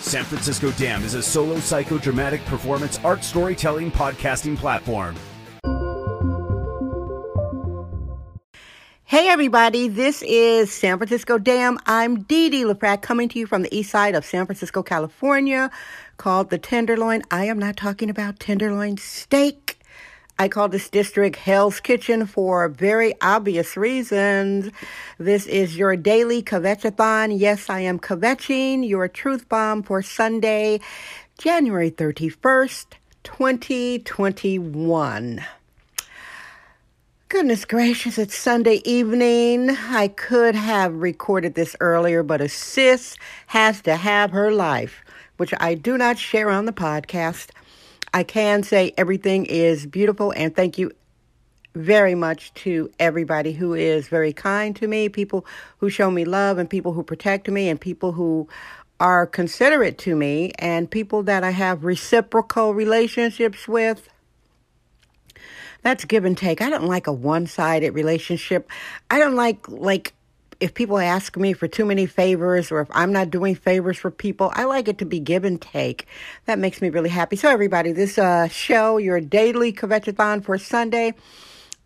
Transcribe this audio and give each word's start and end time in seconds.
San 0.00 0.24
Francisco 0.24 0.70
Dam 0.72 1.04
is 1.04 1.14
a 1.14 1.22
solo 1.22 1.56
psychodramatic 1.56 2.44
performance 2.46 2.98
art 3.04 3.22
storytelling 3.22 3.92
podcasting 3.92 4.56
platform. 4.56 5.14
Hey 9.04 9.28
everybody, 9.28 9.88
this 9.88 10.22
is 10.22 10.72
San 10.72 10.96
Francisco 10.96 11.36
Dam. 11.36 11.78
I'm 11.84 12.22
Dee 12.22 12.48
Dee 12.48 12.62
LaFrac 12.62 13.02
coming 13.02 13.28
to 13.28 13.38
you 13.38 13.46
from 13.46 13.62
the 13.62 13.76
east 13.76 13.90
side 13.90 14.14
of 14.14 14.24
San 14.24 14.46
Francisco, 14.46 14.82
California, 14.82 15.70
called 16.16 16.50
the 16.50 16.58
Tenderloin. 16.58 17.22
I 17.30 17.44
am 17.44 17.58
not 17.58 17.76
talking 17.76 18.08
about 18.08 18.40
tenderloin 18.40 18.96
steak. 18.96 19.69
I 20.40 20.48
call 20.48 20.68
this 20.70 20.88
district 20.88 21.36
Hell's 21.36 21.80
Kitchen 21.80 22.24
for 22.24 22.70
very 22.70 23.12
obvious 23.20 23.76
reasons. 23.76 24.72
This 25.18 25.46
is 25.46 25.76
your 25.76 25.96
daily 25.96 26.42
kvetchathon. 26.42 27.38
Yes, 27.38 27.68
I 27.68 27.80
am 27.80 27.98
kvetching 27.98 28.88
your 28.88 29.06
truth 29.06 29.50
bomb 29.50 29.82
for 29.82 30.00
Sunday, 30.00 30.80
January 31.36 31.90
31st, 31.90 32.86
2021. 33.22 35.44
Goodness 37.28 37.66
gracious, 37.66 38.16
it's 38.16 38.34
Sunday 38.34 38.80
evening. 38.86 39.68
I 39.68 40.08
could 40.08 40.54
have 40.54 40.94
recorded 40.94 41.54
this 41.54 41.76
earlier, 41.80 42.22
but 42.22 42.40
a 42.40 42.48
sis 42.48 43.18
has 43.48 43.82
to 43.82 43.94
have 43.94 44.30
her 44.30 44.50
life, 44.50 45.04
which 45.36 45.52
I 45.60 45.74
do 45.74 45.98
not 45.98 46.16
share 46.16 46.48
on 46.48 46.64
the 46.64 46.72
podcast. 46.72 47.50
I 48.12 48.24
can 48.24 48.62
say 48.62 48.92
everything 48.96 49.46
is 49.46 49.86
beautiful 49.86 50.32
and 50.32 50.54
thank 50.54 50.78
you 50.78 50.90
very 51.74 52.14
much 52.14 52.52
to 52.54 52.90
everybody 52.98 53.52
who 53.52 53.74
is 53.74 54.08
very 54.08 54.32
kind 54.32 54.74
to 54.76 54.88
me, 54.88 55.08
people 55.08 55.46
who 55.78 55.88
show 55.88 56.10
me 56.10 56.24
love, 56.24 56.58
and 56.58 56.68
people 56.68 56.92
who 56.92 57.02
protect 57.02 57.48
me, 57.48 57.68
and 57.68 57.80
people 57.80 58.12
who 58.12 58.48
are 58.98 59.26
considerate 59.26 59.96
to 59.98 60.16
me, 60.16 60.52
and 60.58 60.90
people 60.90 61.22
that 61.22 61.44
I 61.44 61.50
have 61.50 61.84
reciprocal 61.84 62.74
relationships 62.74 63.68
with. 63.68 64.08
That's 65.82 66.04
give 66.04 66.24
and 66.24 66.36
take. 66.36 66.60
I 66.60 66.68
don't 66.68 66.86
like 66.88 67.06
a 67.06 67.12
one-sided 67.12 67.94
relationship. 67.94 68.68
I 69.08 69.18
don't 69.18 69.36
like 69.36 69.66
like 69.68 70.12
if 70.60 70.74
people 70.74 70.98
ask 70.98 71.36
me 71.36 71.54
for 71.54 71.66
too 71.66 71.86
many 71.86 72.06
favors 72.06 72.70
or 72.70 72.80
if 72.80 72.88
I'm 72.92 73.12
not 73.12 73.30
doing 73.30 73.54
favors 73.54 73.96
for 73.98 74.10
people, 74.10 74.52
I 74.54 74.64
like 74.64 74.88
it 74.88 74.98
to 74.98 75.06
be 75.06 75.18
give 75.18 75.44
and 75.44 75.60
take. 75.60 76.06
That 76.44 76.58
makes 76.58 76.82
me 76.82 76.90
really 76.90 77.08
happy. 77.08 77.36
So, 77.36 77.48
everybody, 77.48 77.92
this 77.92 78.18
uh, 78.18 78.48
show, 78.48 78.98
your 78.98 79.20
daily 79.20 79.72
kvetchathon 79.72 80.44
for 80.44 80.58
Sunday, 80.58 81.14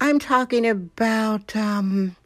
I'm 0.00 0.18
talking 0.18 0.66
about 0.66 1.54
um, 1.54 2.16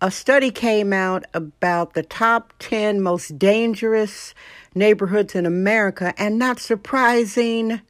a 0.00 0.10
study 0.10 0.50
came 0.50 0.92
out 0.92 1.24
about 1.34 1.94
the 1.94 2.02
top 2.02 2.52
10 2.58 3.00
most 3.00 3.38
dangerous 3.38 4.34
neighborhoods 4.74 5.34
in 5.34 5.46
America, 5.46 6.14
and 6.18 6.38
not 6.38 6.60
surprising, 6.60 7.80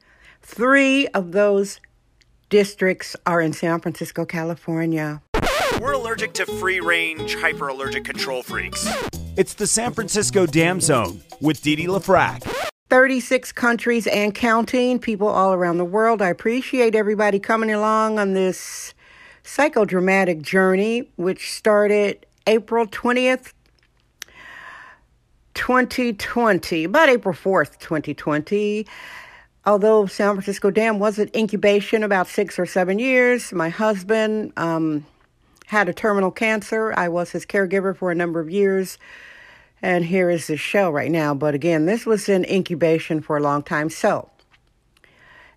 three 0.41 1.09
of 1.09 1.33
those 1.33 1.81
districts 2.49 3.15
are 3.27 3.41
in 3.41 3.53
San 3.53 3.81
Francisco, 3.81 4.25
California. 4.25 5.21
We're 5.81 5.93
allergic 5.93 6.33
to 6.35 6.47
free 6.47 6.81
range, 6.81 7.37
hyper 7.37 7.69
allergic 7.69 8.05
control 8.05 8.43
freaks. 8.43 8.89
It's 9.37 9.55
the 9.55 9.67
San 9.67 9.93
Francisco 9.93 10.45
Dam 10.45 10.81
Zone 10.81 11.23
with 11.41 11.63
Didi 11.63 11.83
Dee 11.83 11.89
LaFrac. 11.89 12.43
36 12.91 13.53
countries 13.53 14.09
and 14.09 14.35
counting, 14.35 14.99
people 14.99 15.29
all 15.29 15.53
around 15.53 15.79
the 15.79 15.85
world. 15.85 16.21
I 16.21 16.31
appreciate 16.31 16.97
everybody 16.97 17.39
coming 17.39 17.71
along 17.71 18.19
on 18.19 18.35
this 18.35 18.93
psychodramatic 19.45 20.43
journey, 20.43 21.09
which 21.15 21.53
started 21.53 22.27
April 22.49 22.85
20th, 22.85 23.53
2020, 25.55 26.85
about 26.85 27.09
April 27.09 27.35
4th, 27.35 27.79
2020. 27.79 28.85
Although 29.65 30.07
San 30.07 30.35
Francisco 30.35 30.73
Dam 30.73 30.99
was 30.99 31.21
an 31.21 31.31
incubation 31.37 32.03
about 32.03 32.27
six 32.27 32.59
or 32.59 32.67
seven 32.67 32.99
years, 32.99 33.53
my 33.53 33.69
husband 33.69 34.53
um, 34.57 35.07
had 35.69 35.87
a 35.87 35.93
terminal 35.93 36.31
cancer. 36.31 36.95
I 36.97 37.09
was 37.09 37.31
his 37.33 37.45
caregiver 37.45 37.95
for 37.95 38.11
a 38.11 38.15
number 38.15 38.41
of 38.41 38.49
years. 38.49 38.97
And 39.83 40.07
here 40.07 40.31
is 40.31 40.47
the 40.47 40.57
show 40.57 40.91
right 40.91 41.11
now. 41.11 41.35
But 41.35 41.55
again, 41.55 41.85
this 41.85 42.07
was 42.07 42.29
in 42.29 42.45
incubation 42.47 43.21
for 43.21 43.37
a 43.37 43.43
long 43.43 43.63
time. 43.63 43.91
So, 43.91 44.31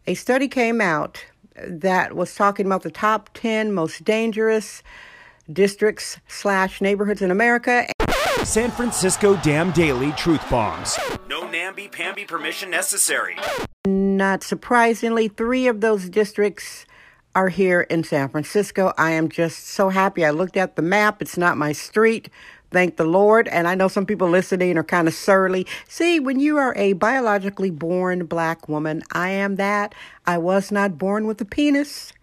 a 0.05 0.13
study 0.13 0.49
came 0.49 0.81
out 0.81 1.25
that 1.55 2.13
was 2.13 2.35
talking 2.35 2.65
about 2.65 2.83
the 2.83 2.91
top 2.91 3.29
10 3.35 3.71
most 3.71 4.03
dangerous 4.03 4.83
districts 5.51 6.19
slash 6.27 6.81
neighborhoods 6.81 7.21
in 7.21 7.31
America. 7.31 7.87
San 8.43 8.69
Francisco 8.71 9.37
Dam 9.37 9.71
Daily 9.71 10.11
Truth 10.13 10.43
Bombs. 10.49 10.99
No 11.29 11.49
namby-pamby 11.49 12.25
permission 12.25 12.69
necessary. 12.69 13.37
Not 13.87 14.43
surprisingly, 14.43 15.29
three 15.29 15.67
of 15.67 15.79
those 15.79 16.09
districts 16.09 16.85
are 17.35 17.49
here 17.49 17.81
in 17.81 18.03
San 18.03 18.29
Francisco. 18.29 18.93
I 18.97 19.11
am 19.11 19.29
just 19.29 19.67
so 19.67 19.89
happy. 19.89 20.25
I 20.25 20.31
looked 20.31 20.57
at 20.57 20.75
the 20.75 20.81
map. 20.81 21.21
It's 21.21 21.37
not 21.37 21.57
my 21.57 21.71
street. 21.71 22.29
Thank 22.71 22.97
the 22.97 23.05
Lord. 23.05 23.47
And 23.49 23.67
I 23.67 23.75
know 23.75 23.87
some 23.87 24.05
people 24.05 24.29
listening 24.29 24.77
are 24.77 24.83
kind 24.83 25.07
of 25.07 25.13
surly. 25.13 25.67
See, 25.87 26.19
when 26.19 26.39
you 26.39 26.57
are 26.57 26.73
a 26.77 26.93
biologically 26.93 27.69
born 27.69 28.25
black 28.25 28.69
woman, 28.69 29.03
I 29.11 29.29
am 29.29 29.57
that. 29.57 29.93
I 30.25 30.37
was 30.37 30.71
not 30.71 30.97
born 30.97 31.27
with 31.27 31.41
a 31.41 31.45
penis. 31.45 32.13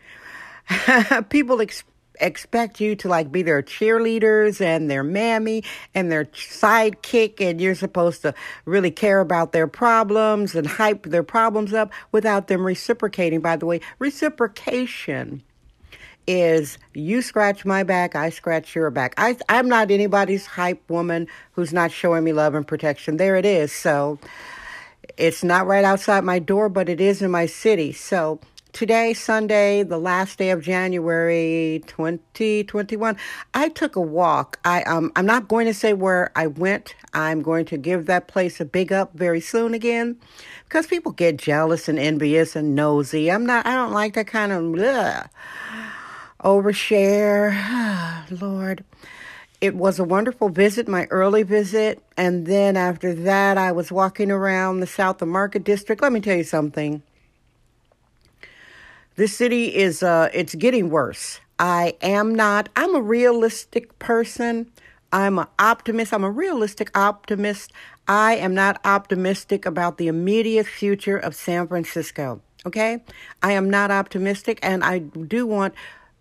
people 1.29 1.61
expect 1.61 1.89
expect 2.21 2.81
you 2.81 2.97
to 2.97 3.09
like 3.09 3.31
be 3.31 3.43
their 3.43 3.63
cheerleaders 3.63 4.61
and 4.61 4.91
their 4.91 5.03
mammy 5.03 5.65
and 5.95 6.11
their 6.11 6.25
sidekick 6.27 7.41
and 7.41 7.61
you're 7.61 7.75
supposed 7.75 8.23
to 8.23 8.35
really 8.65 8.91
care 8.91 9.21
about 9.21 9.53
their 9.53 9.67
problems 9.67 10.55
and 10.55 10.67
hype 10.67 11.05
their 11.05 11.23
problems 11.23 11.73
up 11.73 11.93
without 12.13 12.49
them 12.49 12.65
reciprocating 12.65 13.41
by 13.41 13.57
the 13.57 13.67
way 13.67 13.81
reciprocation 13.99 15.43
is 16.29 16.77
you 16.93 17.23
scratch 17.23 17.65
my 17.65 17.83
back, 17.83 18.15
I 18.15 18.29
scratch 18.29 18.75
your 18.75 18.91
back. 18.91 19.15
I, 19.17 19.37
I'm 19.49 19.67
not 19.67 19.91
anybody's 19.91 20.45
hype 20.45 20.89
woman 20.91 21.27
who's 21.53 21.73
not 21.73 21.91
showing 21.91 22.23
me 22.23 22.35
love 22.35 22.55
and 22.55 22.67
protection. 22.67 23.17
There 23.17 23.37
it 23.37 23.47
is. 23.47 23.73
So 23.73 24.19
it's 25.17 25.43
not 25.43 25.67
right 25.67 25.85
outside 25.85 26.25
my 26.25 26.39
door, 26.39 26.69
but 26.69 26.91
it 26.91 27.01
is 27.01 27.23
in 27.23 27.31
my 27.31 27.47
city. 27.47 27.93
So 27.93 28.41
today, 28.79 29.13
Sunday, 29.13 29.83
the 29.83 29.99
last 29.99 30.39
day 30.39 30.51
of 30.51 30.63
January 30.63 31.83
2021, 31.89 33.17
I 33.53 33.71
took 33.71 33.97
a 33.97 34.01
walk. 34.01 34.61
I 34.65 34.85
um 34.85 35.11
I'm 35.17 35.27
not 35.27 35.49
going 35.49 35.67
to 35.67 35.75
say 35.75 35.95
where 35.95 36.31
I 36.37 36.47
went. 36.47 36.95
I'm 37.13 37.43
going 37.43 37.65
to 37.67 37.77
give 37.77 38.07
that 38.07 38.29
place 38.29 38.61
a 38.61 38.65
big 38.65 38.93
up 38.93 39.13
very 39.15 39.41
soon 39.41 39.75
again 39.75 40.17
because 40.63 40.87
people 40.87 41.11
get 41.11 41.39
jealous 41.39 41.89
and 41.89 41.99
envious 41.99 42.55
and 42.55 42.77
nosy. 42.77 43.33
I'm 43.33 43.45
not 43.45 43.67
I 43.67 43.75
don't 43.75 43.91
like 43.91 44.15
that 44.15 44.29
kind 44.29 44.53
of 44.53 44.63
bleh, 44.63 45.29
overshare. 46.45 47.51
Lord. 48.41 48.85
It 49.61 49.75
was 49.75 49.99
a 49.99 50.05
wonderful 50.05 50.51
visit, 50.51 50.87
my 50.87 51.07
early 51.07 51.43
visit, 51.43 52.01
and 52.17 52.47
then 52.47 52.77
after 52.77 53.13
that 53.13 53.59
I 53.59 53.73
was 53.73 53.91
walking 53.91 54.31
around 54.31 54.79
the 54.79 54.87
South 54.87 55.21
of 55.21 55.27
Market 55.27 55.65
District. 55.65 56.01
Let 56.01 56.13
me 56.13 56.21
tell 56.21 56.37
you 56.37 56.45
something. 56.45 57.03
This 59.19 59.37
city 59.37 59.75
is 59.75 60.05
uh 60.05 60.29
it's 60.33 60.55
getting 60.55 60.91
worse. 60.91 61.41
I 61.59 61.97
am 62.01 62.37
not 62.37 62.69
I'm 62.77 62.95
a 62.95 63.01
realistic 63.01 63.99
person. 63.99 64.71
I'm 65.11 65.41
an 65.41 65.49
optimist. 65.59 66.15
I'm 66.15 66.23
a 66.23 66.31
realistic 66.31 66.97
optimist. 66.97 67.73
I 68.07 68.37
am 68.37 68.55
not 68.55 68.81
optimistic 68.85 69.67
about 69.67 69.99
the 69.99 70.07
immediate 70.07 70.69
future 70.69 71.17
of 71.17 71.35
San 71.35 71.67
Francisco. 71.67 72.41
Okay? 72.65 73.03
I 73.43 73.55
am 73.55 73.69
not 73.69 73.91
optimistic 73.91 74.61
and 74.63 74.85
I 74.85 75.01
do 75.01 75.49
want 75.49 75.75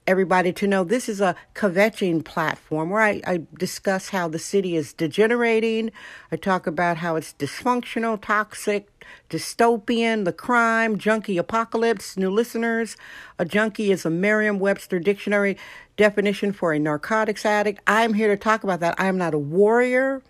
everybody 0.07 0.53
to 0.53 0.65
know 0.65 0.85
this 0.85 1.09
is 1.09 1.19
a 1.19 1.35
kvetching 1.53 2.23
platform 2.23 2.89
where 2.89 3.01
I, 3.01 3.21
I, 3.27 3.41
discuss 3.59 4.09
how 4.09 4.29
the 4.29 4.39
city 4.39 4.77
is 4.77 4.93
degenerating. 4.93 5.91
I 6.31 6.37
talk 6.37 6.65
about 6.65 6.97
how 6.97 7.17
it's 7.17 7.33
dysfunctional, 7.33 8.19
toxic, 8.19 8.87
dystopian, 9.29 10.23
the 10.23 10.31
crime, 10.31 10.97
junkie 10.97 11.37
apocalypse. 11.37 12.15
New 12.15 12.31
listeners, 12.31 12.95
a 13.37 13.43
junkie 13.43 13.91
is 13.91 14.05
a 14.05 14.09
Merriam 14.09 14.59
Webster 14.59 14.97
dictionary 14.97 15.57
definition 15.97 16.53
for 16.53 16.71
a 16.71 16.79
narcotics 16.79 17.45
addict. 17.45 17.81
I'm 17.85 18.13
here 18.13 18.29
to 18.29 18.37
talk 18.37 18.63
about 18.63 18.79
that. 18.79 18.95
I 18.97 19.07
am 19.07 19.17
not 19.17 19.33
a 19.33 19.39
warrior. 19.39 20.21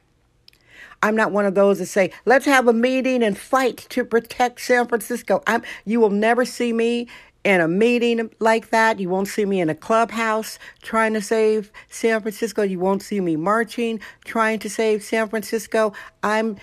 I'm 1.04 1.16
not 1.16 1.32
one 1.32 1.46
of 1.46 1.54
those 1.54 1.78
that 1.78 1.86
say, 1.86 2.12
let's 2.26 2.46
have 2.46 2.68
a 2.68 2.74
meeting 2.74 3.22
and 3.22 3.38
fight 3.38 3.86
to 3.90 4.04
protect 4.04 4.62
San 4.62 4.88
Francisco. 4.88 5.44
I'm, 5.46 5.62
you 5.86 6.00
will 6.00 6.10
never 6.10 6.44
see 6.44 6.74
me 6.74 7.08
in 7.48 7.62
a 7.62 7.68
meeting 7.68 8.30
like 8.40 8.72
that. 8.72 9.00
You 9.00 9.08
won't 9.08 9.30
see 9.30 9.46
me 9.46 9.62
in 9.62 9.70
a 9.70 9.76
clubhouse 9.76 10.60
trying 10.82 11.14
to 11.14 11.22
save 11.22 11.72
San 11.90 12.20
Francisco. 12.20 12.62
You 12.62 12.78
won't 12.78 13.02
see 13.02 13.22
me 13.22 13.38
marching 13.38 14.02
trying 14.26 14.60
to 14.60 14.70
save 14.70 15.02
San 15.02 15.30
Francisco. 15.30 15.94
I'm 16.22 16.58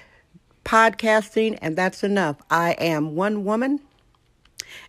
podcasting, 0.67 1.59
and 1.63 1.75
that's 1.75 2.05
enough. 2.05 2.37
I 2.51 2.73
am 2.73 3.17
one 3.17 3.47
woman 3.47 3.81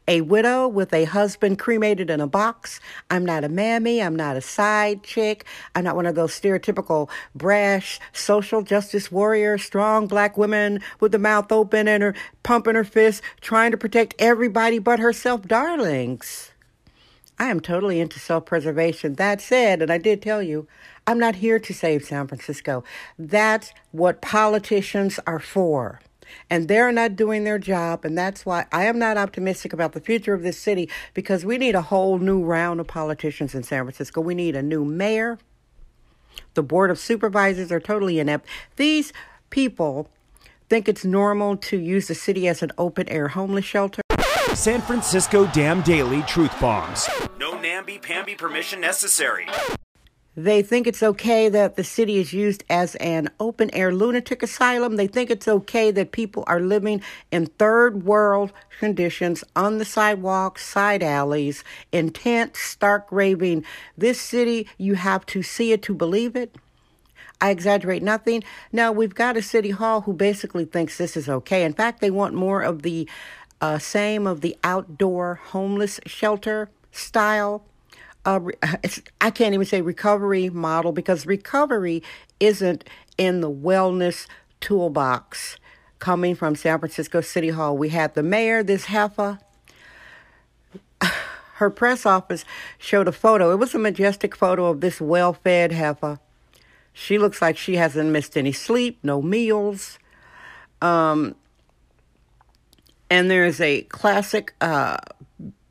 a 0.08 0.22
widow 0.22 0.68
with 0.68 0.94
a 0.94 1.06
husband 1.06 1.60
cremated 1.60 2.10
in 2.10 2.22
a 2.22 2.28
box. 2.28 2.80
I'm 3.10 3.26
not 3.26 3.44
a 3.44 3.50
mammy. 3.50 4.02
I'm 4.02 4.16
not 4.16 4.38
a 4.38 4.42
side 4.42 5.04
chick. 5.04 5.46
I'm 5.74 5.84
not 5.84 5.96
one 5.96 6.06
of 6.06 6.16
those 6.16 6.40
stereotypical 6.40 7.10
brash 7.34 8.00
social 8.14 8.62
justice 8.62 9.12
warrior, 9.12 9.58
strong 9.58 10.08
black 10.08 10.38
women 10.38 10.82
with 11.00 11.12
the 11.12 11.20
mouth 11.20 11.52
open 11.52 11.88
and 11.88 12.04
her 12.04 12.16
pumping 12.44 12.76
her 12.76 12.84
fist, 12.84 13.22
trying 13.42 13.72
to 13.72 13.78
protect 13.78 14.16
everybody 14.20 14.80
but 14.80 15.00
herself, 15.00 15.44
darlings. 15.44 16.52
I 17.38 17.50
am 17.50 17.60
totally 17.60 18.00
into 18.00 18.20
self 18.20 18.46
preservation. 18.46 19.16
That 19.16 19.42
said, 19.42 19.82
and 19.82 19.92
I 19.92 19.98
did 19.98 20.22
tell 20.22 20.42
you, 20.42 20.68
I'm 21.06 21.20
not 21.20 21.36
here 21.36 21.60
to 21.60 21.74
save 21.74 22.06
San 22.06 22.28
Francisco. 22.28 22.84
That's 23.20 23.74
what 23.92 24.22
politicians 24.22 25.20
are 25.28 25.40
for 25.40 26.00
and 26.50 26.68
they're 26.68 26.92
not 26.92 27.16
doing 27.16 27.44
their 27.44 27.60
job. 27.60 28.06
And 28.06 28.18
that's 28.18 28.46
why 28.46 28.66
I 28.72 28.86
am 28.86 29.00
not 29.00 29.18
optimistic 29.18 29.74
about 29.74 29.94
the 29.94 30.02
future 30.02 30.34
of 30.34 30.44
this 30.44 30.58
city 30.58 30.90
because 31.14 31.46
we 31.46 31.58
need 31.58 31.76
a 31.76 31.82
whole 31.82 32.20
new 32.20 32.44
round 32.44 32.80
of 32.80 32.88
politicians 32.88 33.56
in 33.56 33.64
San 33.64 33.84
Francisco. 33.84 34.22
We 34.22 34.36
need 34.36 34.56
a 34.56 34.62
new 34.62 34.86
mayor. 34.86 35.38
The 36.54 36.64
board 36.64 36.92
of 36.92 37.00
supervisors 37.00 37.72
are 37.72 37.80
totally 37.80 38.20
inept. 38.20 38.48
These 38.76 39.14
people 39.50 40.10
think 40.70 40.90
it's 40.90 41.06
normal 41.06 41.58
to 41.58 41.78
use 41.78 42.08
the 42.08 42.16
city 42.16 42.48
as 42.48 42.62
an 42.64 42.72
open 42.78 43.08
air 43.10 43.30
homeless 43.30 43.66
shelter. 43.66 44.02
San 44.54 44.82
Francisco 44.82 45.46
Dam 45.48 45.82
Daily 45.82 46.22
Truth 46.24 46.60
Bombs. 46.62 47.10
No 47.40 47.60
namby-pamby 47.60 48.36
permission 48.36 48.80
necessary. 48.80 49.48
They 50.38 50.62
think 50.62 50.86
it's 50.86 51.02
okay 51.02 51.48
that 51.48 51.78
the 51.78 51.84
city 51.84 52.18
is 52.18 52.34
used 52.34 52.66
as 52.70 52.96
an 52.96 53.30
open 53.40 53.74
air 53.74 53.94
lunatic 53.94 54.44
asylum. 54.44 54.98
They 54.98 55.08
think 55.08 55.30
it's 55.30 55.48
okay 55.48 55.92
that 55.92 56.12
people 56.12 56.44
are 56.46 56.60
living 56.60 57.02
in 57.32 57.46
third 57.46 58.04
world 58.04 58.52
conditions 58.80 59.46
on 59.56 59.78
the 59.78 59.86
sidewalks, 59.86 60.66
side 60.66 61.02
alleys, 61.02 61.64
in 61.94 62.10
tents, 62.10 62.60
stark 62.60 63.08
raving. 63.12 63.64
This 63.98 64.20
city, 64.20 64.68
you 64.78 64.96
have 64.96 65.26
to 65.28 65.42
see 65.42 65.72
it 65.72 65.82
to 65.84 65.94
believe 65.94 66.36
it. 66.36 66.54
I 67.40 67.52
exaggerate 67.52 68.04
nothing. 68.04 68.44
Now, 68.74 68.92
we've 68.92 69.16
got 69.16 69.38
a 69.38 69.42
city 69.42 69.72
hall 69.72 70.02
who 70.02 70.14
basically 70.14 70.66
thinks 70.66 70.98
this 70.98 71.16
is 71.16 71.30
okay. 71.30 71.64
In 71.64 71.74
fact, 71.74 72.02
they 72.02 72.12
want 72.12 72.34
more 72.34 72.62
of 72.62 72.82
the 72.82 73.08
uh, 73.62 73.78
same 73.80 74.28
of 74.28 74.42
the 74.42 74.58
outdoor 74.66 75.36
homeless 75.36 76.02
shelter 76.06 76.70
style 76.92 77.64
I 79.22 79.30
can't 79.30 79.54
even 79.54 79.66
say 79.66 79.82
recovery 79.82 80.50
model 80.50 80.92
because 80.92 81.26
recovery 81.26 82.02
isn't 82.40 82.84
in 83.18 83.42
the 83.42 83.52
wellness 83.52 84.28
toolbox 84.62 85.58
coming 86.00 86.36
from 86.36 86.56
San 86.56 86.80
Francisco 86.80 87.22
City 87.22 87.50
Hall. 87.50 87.78
We 87.78 87.90
had 87.90 88.16
the 88.16 88.24
mayor, 88.24 88.64
this 88.64 88.86
heifer. 88.86 89.40
Her 91.56 91.70
press 91.70 92.06
office 92.06 92.44
showed 92.78 93.08
a 93.08 93.12
photo. 93.12 93.52
It 93.52 93.58
was 93.58 93.76
a 93.76 93.80
majestic 93.80 94.36
photo 94.36 94.66
of 94.66 94.82
this 94.82 95.00
well 95.00 95.34
fed 95.34 95.72
heifer. 95.72 96.20
She 96.92 97.18
looks 97.18 97.42
like 97.42 97.58
she 97.58 97.76
hasn't 97.76 98.10
missed 98.10 98.38
any 98.38 98.52
sleep, 98.52 99.00
no 99.04 99.22
meals. 99.22 100.00
Um, 100.82 101.36
and 103.10 103.30
there's 103.30 103.62
a 103.62 103.84
classic 103.84 104.54
uh, 104.62 104.98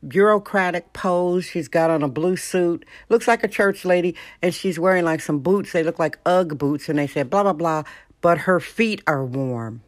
bureaucratic 0.07 0.93
pose. 0.93 1.45
She's 1.45 1.67
got 1.67 1.89
on 1.89 2.03
a 2.03 2.07
blue 2.07 2.37
suit, 2.37 2.85
looks 3.09 3.27
like 3.27 3.43
a 3.43 3.47
church 3.47 3.85
lady, 3.85 4.15
and 4.41 4.53
she's 4.53 4.79
wearing 4.79 5.05
like 5.05 5.21
some 5.21 5.39
boots. 5.39 5.71
They 5.71 5.83
look 5.83 5.99
like 5.99 6.19
Ugg 6.25 6.57
boots, 6.57 6.89
and 6.89 6.99
they 6.99 7.07
said 7.07 7.29
blah 7.29 7.43
blah 7.43 7.53
blah, 7.53 7.83
but 8.21 8.39
her 8.39 8.59
feet 8.59 9.01
are 9.07 9.25
warm. 9.25 9.81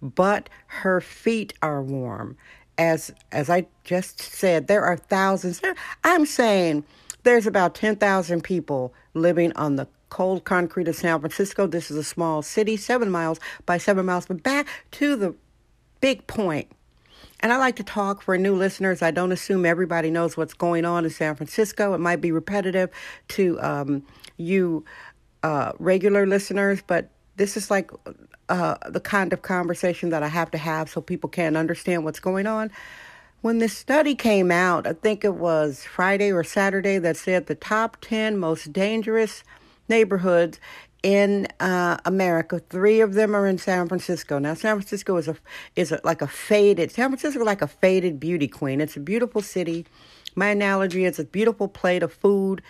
But 0.00 0.48
her 0.66 1.00
feet 1.00 1.54
are 1.62 1.82
warm. 1.82 2.36
As 2.78 3.12
as 3.30 3.48
I 3.50 3.66
just 3.84 4.20
said, 4.20 4.66
there 4.66 4.84
are 4.84 4.96
thousands. 4.96 5.60
I'm 6.04 6.26
saying 6.26 6.84
there's 7.22 7.46
about 7.46 7.74
10,000 7.74 8.42
people 8.42 8.92
living 9.14 9.52
on 9.52 9.76
the 9.76 9.86
cold 10.08 10.44
concrete 10.44 10.88
of 10.88 10.96
San 10.96 11.20
Francisco. 11.20 11.66
This 11.66 11.90
is 11.90 11.96
a 11.96 12.04
small 12.04 12.42
city, 12.42 12.76
seven 12.76 13.10
miles 13.10 13.38
by 13.64 13.78
seven 13.78 14.06
miles. 14.06 14.26
But 14.26 14.42
back 14.42 14.66
to 14.92 15.16
the 15.16 15.34
big 16.00 16.26
point 16.26 16.68
and 17.42 17.52
I 17.52 17.56
like 17.56 17.76
to 17.76 17.82
talk 17.82 18.22
for 18.22 18.38
new 18.38 18.54
listeners. 18.54 19.02
I 19.02 19.10
don't 19.10 19.32
assume 19.32 19.66
everybody 19.66 20.10
knows 20.10 20.36
what's 20.36 20.54
going 20.54 20.84
on 20.84 21.04
in 21.04 21.10
San 21.10 21.34
Francisco. 21.34 21.92
It 21.92 21.98
might 21.98 22.20
be 22.20 22.30
repetitive 22.30 22.90
to 23.28 23.60
um, 23.60 24.06
you 24.36 24.84
uh, 25.42 25.72
regular 25.78 26.24
listeners, 26.24 26.82
but 26.86 27.10
this 27.36 27.56
is 27.56 27.70
like 27.70 27.90
uh, 28.48 28.76
the 28.88 29.00
kind 29.00 29.32
of 29.32 29.42
conversation 29.42 30.10
that 30.10 30.22
I 30.22 30.28
have 30.28 30.50
to 30.52 30.58
have 30.58 30.88
so 30.88 31.00
people 31.00 31.28
can 31.28 31.56
understand 31.56 32.04
what's 32.04 32.20
going 32.20 32.46
on. 32.46 32.70
When 33.40 33.58
this 33.58 33.76
study 33.76 34.14
came 34.14 34.52
out, 34.52 34.86
I 34.86 34.92
think 34.92 35.24
it 35.24 35.34
was 35.34 35.84
Friday 35.84 36.30
or 36.30 36.44
Saturday, 36.44 36.98
that 36.98 37.16
said 37.16 37.46
the 37.46 37.56
top 37.56 37.96
10 38.00 38.38
most 38.38 38.72
dangerous 38.72 39.42
neighborhoods 39.88 40.60
in 41.02 41.48
uh, 41.60 41.98
America. 42.04 42.58
Three 42.58 43.00
of 43.00 43.14
them 43.14 43.34
are 43.34 43.46
in 43.46 43.58
San 43.58 43.88
Francisco. 43.88 44.38
Now, 44.38 44.54
San 44.54 44.76
Francisco 44.76 45.16
is 45.16 45.28
a 45.28 45.36
is 45.76 45.92
a, 45.92 46.00
like 46.04 46.22
a 46.22 46.26
faded. 46.26 46.90
San 46.90 47.08
Francisco 47.08 47.44
like 47.44 47.62
a 47.62 47.66
faded 47.66 48.20
beauty 48.20 48.48
queen. 48.48 48.80
It's 48.80 48.96
a 48.96 49.00
beautiful 49.00 49.42
city. 49.42 49.86
My 50.34 50.48
analogy 50.48 51.04
is 51.04 51.18
a 51.18 51.24
beautiful 51.24 51.68
plate 51.68 52.02
of 52.02 52.12
food, 52.12 52.62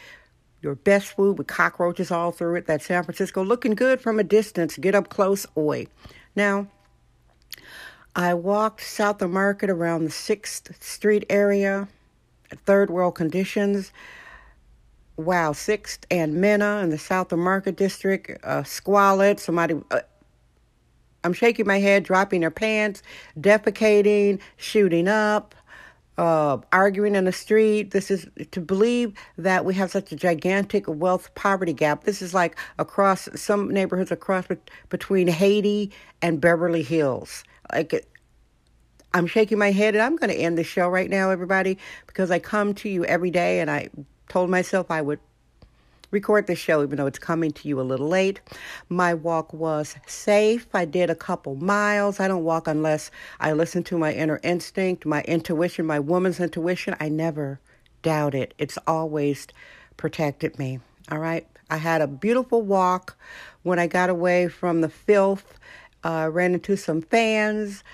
your 0.63 0.75
best 0.75 1.09
food 1.09 1.39
with 1.39 1.47
cockroaches 1.47 2.11
all 2.11 2.33
through 2.33 2.57
it. 2.57 2.67
That 2.67 2.83
San 2.83 3.05
Francisco 3.05 3.45
looking 3.45 3.75
good 3.75 4.01
from 4.01 4.19
a 4.19 4.25
distance. 4.25 4.77
Get 4.77 4.95
up 4.95 5.09
close, 5.09 5.47
oi. 5.57 5.87
Now, 6.35 6.69
I 8.17 8.35
walked 8.35 8.83
South 8.83 9.23
of 9.23 9.31
Market 9.31 9.71
around 9.71 10.05
the 10.05 10.11
Sixth 10.11 10.83
Street 10.83 11.25
area, 11.31 11.89
third 12.65 12.91
world 12.91 13.15
conditions 13.15 13.93
wow, 15.17 15.53
Sixth 15.53 16.07
and 16.11 16.41
Minna 16.41 16.81
in 16.83 16.91
the 16.91 16.99
South 16.99 17.33
of 17.33 17.39
Market 17.39 17.77
District, 17.77 18.31
uh, 18.45 18.63
squalid. 18.63 19.41
Somebody, 19.41 19.81
uh, 19.91 20.01
I'm 21.25 21.33
shaking 21.33 21.67
my 21.67 21.79
head, 21.79 22.03
dropping 22.05 22.41
their 22.41 22.51
pants, 22.51 23.03
defecating, 23.39 24.41
shooting 24.57 25.09
up, 25.09 25.55
uh, 26.19 26.59
arguing 26.73 27.15
in 27.15 27.25
the 27.25 27.33
street. 27.33 27.93
This 27.93 28.11
is 28.11 28.27
to 28.51 28.61
believe 28.61 29.15
that 29.39 29.65
we 29.65 29.75
have 29.75 29.91
such 29.91 30.13
a 30.13 30.17
gigantic 30.17 30.85
wealth 30.89 31.35
poverty 31.35 31.73
gap. 31.73 32.05
This 32.05 32.23
is 32.23 32.35
like 32.35 32.57
across 32.79 33.29
some 33.35 33.71
neighborhoods 33.71 34.11
across 34.11 34.47
between 34.89 35.29
Haiti 35.29 35.93
and 36.21 36.41
Beverly 36.41 36.83
Hills. 36.83 37.45
Like 37.73 38.07
I'm 39.15 39.27
shaking 39.27 39.59
my 39.59 39.73
head, 39.73 39.95
and 39.95 40.03
I'm 40.03 40.17
going 40.17 40.31
to 40.31 40.37
end 40.37 40.57
the 40.57 40.65
show 40.65 40.89
right 40.89 41.11
now, 41.11 41.31
everybody, 41.31 41.79
because 42.07 42.31
I 42.31 42.39
come 42.39 42.75
to 42.75 42.89
you 42.89 43.05
every 43.05 43.31
day 43.31 43.61
and 43.61 43.71
I 43.71 43.91
told 44.33 44.49
myself 44.49 44.91
I 44.91 45.03
would 45.03 45.21
record 46.11 46.47
the 46.47 46.55
show 46.55 46.83
even 46.83 46.97
though 46.97 47.07
it's 47.07 47.19
coming 47.19 47.51
to 47.51 47.69
you 47.69 47.79
a 47.79 47.83
little 47.83 48.09
late. 48.09 48.41
My 48.89 49.13
walk 49.13 49.53
was 49.53 49.95
safe. 50.07 50.67
I 50.73 50.87
did 50.87 51.11
a 51.11 51.15
couple 51.15 51.55
miles. 51.57 52.19
I 52.19 52.29
don't 52.29 52.43
walk 52.43 52.67
unless 52.67 53.11
I 53.41 53.53
listen 53.53 53.85
to 53.85 53.99
my 53.99 54.15
inner 54.15 54.41
instinct, 54.43 55.05
my 55.05 55.21
intuition, 55.23 55.85
my 55.85 56.01
woman's 56.01 56.41
intuition. 56.41 56.97
I 56.99 57.11
never 57.11 57.61
doubt 58.01 58.35
it. 58.35 58.55
It's 58.57 58.79
always 58.87 59.49
protected 59.99 60.59
me. 60.59 60.81
All 61.11 61.19
right. 61.19 61.47
I 61.69 61.77
had 61.77 62.01
a 62.01 62.07
beautiful 62.07 62.63
walk 62.63 63.19
when 63.65 63.79
I 63.79 63.87
got 63.87 64.09
away 64.09 64.49
from 64.49 64.81
the 64.81 64.89
filth. 64.89 65.59
Uh, 66.05 66.31
ran 66.33 66.55
into 66.55 66.77
some 66.77 67.03
fans 67.03 67.85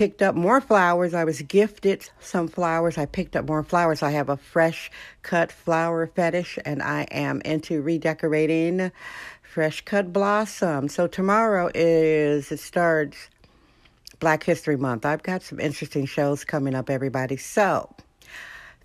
picked 0.00 0.22
up 0.22 0.34
more 0.34 0.62
flowers. 0.62 1.12
I 1.12 1.24
was 1.24 1.42
gifted 1.42 2.08
some 2.20 2.48
flowers. 2.48 2.96
I 2.96 3.04
picked 3.04 3.36
up 3.36 3.46
more 3.46 3.62
flowers. 3.62 4.02
I 4.02 4.12
have 4.12 4.30
a 4.30 4.36
fresh 4.38 4.90
cut 5.20 5.52
flower 5.52 6.06
fetish 6.06 6.58
and 6.64 6.82
I 6.82 7.02
am 7.10 7.42
into 7.44 7.82
redecorating 7.82 8.92
fresh 9.42 9.82
cut 9.82 10.10
blossoms. 10.10 10.94
So 10.94 11.06
tomorrow 11.06 11.70
is, 11.74 12.50
it 12.50 12.60
starts 12.60 13.28
Black 14.20 14.42
History 14.42 14.78
Month. 14.78 15.04
I've 15.04 15.22
got 15.22 15.42
some 15.42 15.60
interesting 15.60 16.06
shows 16.06 16.44
coming 16.44 16.74
up, 16.74 16.88
everybody. 16.88 17.36
So, 17.36 17.94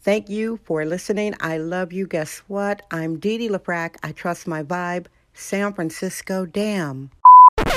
Thank 0.01 0.29
you 0.29 0.59
for 0.65 0.83
listening. 0.83 1.33
I 1.39 1.59
love 1.59 1.93
you. 1.93 2.07
Guess 2.07 2.39
what? 2.47 2.81
I'm 2.91 3.19
Dee 3.19 3.37
Dee 3.37 3.49
LaFrac. 3.49 3.95
I 4.03 4.11
trust 4.11 4.47
my 4.47 4.63
vibe. 4.63 5.05
San 5.33 5.73
Francisco 5.73 6.45
Dam. 6.45 7.09